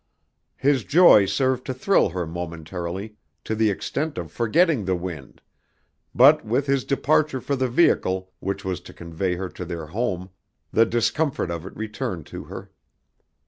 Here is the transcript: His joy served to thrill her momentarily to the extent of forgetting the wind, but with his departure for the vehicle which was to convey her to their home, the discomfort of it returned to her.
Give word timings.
His 0.57 0.83
joy 0.83 1.27
served 1.27 1.63
to 1.67 1.75
thrill 1.75 2.09
her 2.09 2.25
momentarily 2.25 3.17
to 3.43 3.53
the 3.53 3.69
extent 3.69 4.17
of 4.17 4.31
forgetting 4.31 4.83
the 4.85 4.95
wind, 4.95 5.41
but 6.15 6.43
with 6.43 6.65
his 6.65 6.83
departure 6.83 7.39
for 7.39 7.55
the 7.55 7.69
vehicle 7.69 8.31
which 8.39 8.65
was 8.65 8.81
to 8.81 8.95
convey 8.95 9.35
her 9.35 9.47
to 9.49 9.63
their 9.63 9.85
home, 9.85 10.31
the 10.73 10.87
discomfort 10.87 11.51
of 11.51 11.67
it 11.67 11.75
returned 11.77 12.25
to 12.33 12.45
her. 12.45 12.71